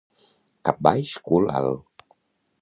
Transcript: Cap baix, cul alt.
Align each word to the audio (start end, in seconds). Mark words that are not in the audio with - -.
Cap 0.69 0.79
baix, 0.87 1.11
cul 1.29 1.47
alt. 1.61 2.09